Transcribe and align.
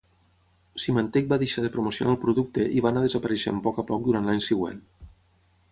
Symantec 0.83 1.27
va 1.33 1.37
deixar 1.43 1.63
de 1.65 1.69
promocionar 1.75 2.15
el 2.15 2.19
producte 2.23 2.67
i 2.79 2.83
va 2.87 2.91
anar 2.93 3.05
desapareixent 3.07 3.61
poc 3.69 3.79
a 3.83 3.87
poc 3.93 4.07
durant 4.09 4.31
l'any 4.31 4.45
següent. 4.51 4.81